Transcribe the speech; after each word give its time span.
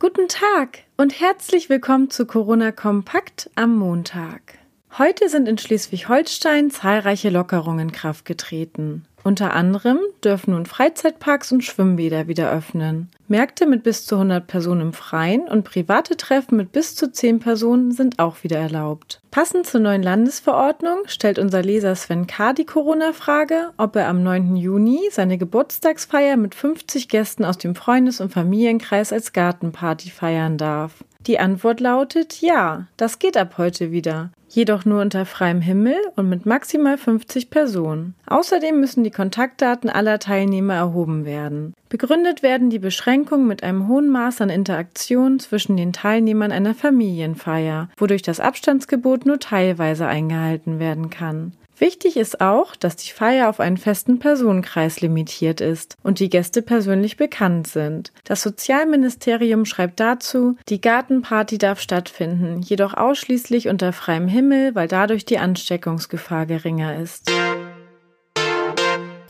Guten 0.00 0.28
Tag 0.28 0.84
und 0.96 1.18
herzlich 1.18 1.68
willkommen 1.68 2.08
zu 2.08 2.24
Corona 2.24 2.70
Kompakt 2.70 3.50
am 3.56 3.74
Montag. 3.74 4.56
Heute 4.96 5.28
sind 5.28 5.48
in 5.48 5.58
Schleswig-Holstein 5.58 6.70
zahlreiche 6.70 7.30
Lockerungen 7.30 7.88
in 7.88 7.92
Kraft 7.92 8.24
getreten. 8.24 9.06
Unter 9.28 9.52
anderem 9.52 9.98
dürfen 10.24 10.52
nun 10.52 10.64
Freizeitparks 10.64 11.52
und 11.52 11.62
Schwimmbäder 11.62 12.28
wieder 12.28 12.50
öffnen. 12.50 13.10
Märkte 13.26 13.66
mit 13.66 13.82
bis 13.82 14.06
zu 14.06 14.14
100 14.14 14.46
Personen 14.46 14.80
im 14.80 14.92
Freien 14.94 15.42
und 15.42 15.64
private 15.64 16.16
Treffen 16.16 16.56
mit 16.56 16.72
bis 16.72 16.94
zu 16.94 17.12
10 17.12 17.38
Personen 17.38 17.92
sind 17.92 18.18
auch 18.20 18.42
wieder 18.42 18.56
erlaubt. 18.56 19.20
Passend 19.30 19.66
zur 19.66 19.82
neuen 19.82 20.02
Landesverordnung 20.02 21.00
stellt 21.04 21.38
unser 21.38 21.60
Leser 21.60 21.94
Sven 21.94 22.26
K. 22.26 22.54
die 22.54 22.64
Corona-Frage, 22.64 23.68
ob 23.76 23.96
er 23.96 24.08
am 24.08 24.22
9. 24.22 24.56
Juni 24.56 25.00
seine 25.12 25.36
Geburtstagsfeier 25.36 26.38
mit 26.38 26.54
50 26.54 27.10
Gästen 27.10 27.44
aus 27.44 27.58
dem 27.58 27.74
Freundes- 27.74 28.22
und 28.22 28.32
Familienkreis 28.32 29.12
als 29.12 29.34
Gartenparty 29.34 30.08
feiern 30.08 30.56
darf. 30.56 31.04
Die 31.26 31.38
Antwort 31.38 31.80
lautet 31.80 32.40
ja, 32.40 32.86
das 32.96 33.18
geht 33.18 33.36
ab 33.36 33.58
heute 33.58 33.92
wieder 33.92 34.30
jedoch 34.48 34.84
nur 34.84 35.00
unter 35.00 35.26
freiem 35.26 35.60
Himmel 35.60 35.96
und 36.16 36.28
mit 36.28 36.46
maximal 36.46 36.98
50 36.98 37.50
Personen. 37.50 38.14
Außerdem 38.26 38.78
müssen 38.80 39.04
die 39.04 39.10
Kontaktdaten 39.10 39.90
aller 39.90 40.18
Teilnehmer 40.18 40.74
erhoben 40.74 41.24
werden. 41.24 41.74
Begründet 41.88 42.42
werden 42.42 42.70
die 42.70 42.78
Beschränkungen 42.78 43.46
mit 43.46 43.62
einem 43.62 43.88
hohen 43.88 44.08
Maß 44.08 44.40
an 44.40 44.50
Interaktion 44.50 45.38
zwischen 45.38 45.76
den 45.76 45.92
Teilnehmern 45.92 46.52
einer 46.52 46.74
Familienfeier, 46.74 47.88
wodurch 47.96 48.22
das 48.22 48.40
Abstandsgebot 48.40 49.26
nur 49.26 49.38
teilweise 49.38 50.06
eingehalten 50.06 50.78
werden 50.78 51.10
kann. 51.10 51.52
Wichtig 51.80 52.16
ist 52.16 52.40
auch, 52.40 52.74
dass 52.74 52.96
die 52.96 53.12
Feier 53.12 53.48
auf 53.48 53.60
einen 53.60 53.76
festen 53.76 54.18
Personenkreis 54.18 55.00
limitiert 55.00 55.60
ist 55.60 55.96
und 56.02 56.18
die 56.18 56.28
Gäste 56.28 56.60
persönlich 56.60 57.16
bekannt 57.16 57.68
sind. 57.68 58.12
Das 58.24 58.42
Sozialministerium 58.42 59.64
schreibt 59.64 60.00
dazu, 60.00 60.56
die 60.68 60.80
Gartenparty 60.80 61.56
darf 61.56 61.80
stattfinden, 61.80 62.62
jedoch 62.62 62.94
ausschließlich 62.94 63.68
unter 63.68 63.92
freiem 63.92 64.26
Himmel, 64.26 64.37
weil 64.74 64.88
dadurch 64.88 65.24
die 65.24 65.38
Ansteckungsgefahr 65.38 66.46
geringer 66.46 66.96
ist. 66.96 67.30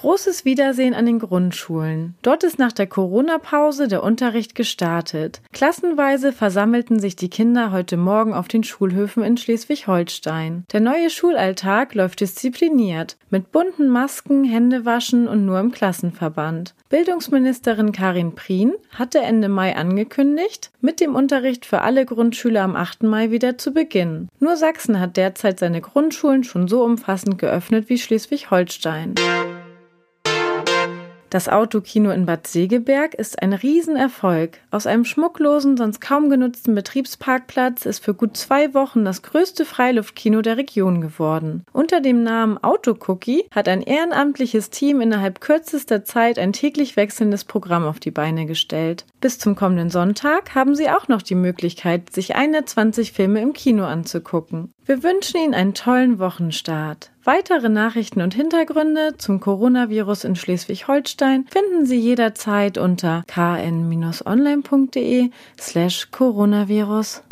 Großes 0.00 0.44
Wiedersehen 0.44 0.94
an 0.94 1.06
den 1.06 1.18
Grundschulen. 1.18 2.14
Dort 2.22 2.44
ist 2.44 2.56
nach 2.56 2.70
der 2.70 2.86
Corona-Pause 2.86 3.88
der 3.88 4.04
Unterricht 4.04 4.54
gestartet. 4.54 5.40
Klassenweise 5.52 6.32
versammelten 6.32 7.00
sich 7.00 7.16
die 7.16 7.28
Kinder 7.28 7.72
heute 7.72 7.96
Morgen 7.96 8.32
auf 8.32 8.46
den 8.46 8.62
Schulhöfen 8.62 9.24
in 9.24 9.36
Schleswig-Holstein. 9.36 10.64
Der 10.72 10.78
neue 10.78 11.10
Schulalltag 11.10 11.94
läuft 11.94 12.20
diszipliniert, 12.20 13.16
mit 13.30 13.50
bunten 13.50 13.88
Masken, 13.88 14.44
Händewaschen 14.44 15.26
und 15.26 15.44
nur 15.44 15.58
im 15.58 15.72
Klassenverband. 15.72 16.74
Bildungsministerin 16.90 17.90
Karin 17.90 18.36
Prien 18.36 18.74
hatte 18.96 19.18
Ende 19.18 19.48
Mai 19.48 19.74
angekündigt, 19.74 20.70
mit 20.80 21.00
dem 21.00 21.16
Unterricht 21.16 21.66
für 21.66 21.80
alle 21.80 22.06
Grundschüler 22.06 22.62
am 22.62 22.76
8. 22.76 23.02
Mai 23.02 23.32
wieder 23.32 23.58
zu 23.58 23.72
beginnen. 23.72 24.28
Nur 24.38 24.56
Sachsen 24.56 25.00
hat 25.00 25.16
derzeit 25.16 25.58
seine 25.58 25.80
Grundschulen 25.80 26.44
schon 26.44 26.68
so 26.68 26.84
umfassend 26.84 27.38
geöffnet 27.38 27.88
wie 27.88 27.98
Schleswig-Holstein. 27.98 29.16
Das 31.30 31.50
Autokino 31.50 32.10
in 32.10 32.24
Bad 32.24 32.46
Segeberg 32.46 33.12
ist 33.12 33.42
ein 33.42 33.52
Riesenerfolg. 33.52 34.60
Aus 34.70 34.86
einem 34.86 35.04
schmucklosen, 35.04 35.76
sonst 35.76 36.00
kaum 36.00 36.30
genutzten 36.30 36.74
Betriebsparkplatz 36.74 37.84
ist 37.84 38.02
für 38.02 38.14
gut 38.14 38.34
zwei 38.34 38.72
Wochen 38.72 39.04
das 39.04 39.20
größte 39.20 39.66
Freiluftkino 39.66 40.40
der 40.40 40.56
Region 40.56 41.02
geworden. 41.02 41.66
Unter 41.72 42.00
dem 42.00 42.22
Namen 42.22 42.56
Autocookie 42.56 43.44
hat 43.50 43.68
ein 43.68 43.82
ehrenamtliches 43.82 44.70
Team 44.70 45.02
innerhalb 45.02 45.42
kürzester 45.42 46.02
Zeit 46.02 46.38
ein 46.38 46.54
täglich 46.54 46.96
wechselndes 46.96 47.44
Programm 47.44 47.84
auf 47.84 48.00
die 48.00 48.10
Beine 48.10 48.46
gestellt. 48.46 49.04
Bis 49.20 49.40
zum 49.40 49.56
kommenden 49.56 49.90
Sonntag 49.90 50.54
haben 50.54 50.76
Sie 50.76 50.88
auch 50.88 51.08
noch 51.08 51.22
die 51.22 51.34
Möglichkeit, 51.34 52.12
sich 52.12 52.36
120 52.36 53.10
Filme 53.12 53.40
im 53.40 53.52
Kino 53.52 53.84
anzugucken. 53.84 54.72
Wir 54.84 55.02
wünschen 55.02 55.40
Ihnen 55.40 55.54
einen 55.54 55.74
tollen 55.74 56.20
Wochenstart. 56.20 57.10
Weitere 57.24 57.68
Nachrichten 57.68 58.20
und 58.22 58.32
Hintergründe 58.32 59.16
zum 59.18 59.40
Coronavirus 59.40 60.22
in 60.24 60.36
Schleswig-Holstein 60.36 61.46
finden 61.50 61.84
Sie 61.84 61.98
jederzeit 61.98 62.78
unter 62.78 63.24
kn-online.de 63.26 63.70
slash 65.58 66.10
Coronavirus. 66.12 67.24